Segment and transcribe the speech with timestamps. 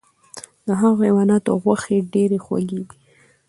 [0.65, 2.97] د هغو حیواناتو غوښې ډیرې خوږې دي،